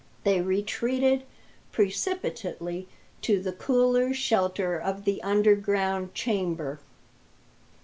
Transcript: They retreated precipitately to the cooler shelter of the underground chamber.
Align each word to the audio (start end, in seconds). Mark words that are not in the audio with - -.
They 0.23 0.41
retreated 0.41 1.25
precipitately 1.71 2.87
to 3.21 3.39
the 3.39 3.51
cooler 3.51 4.15
shelter 4.15 4.75
of 4.75 5.05
the 5.05 5.21
underground 5.21 6.15
chamber. 6.15 6.79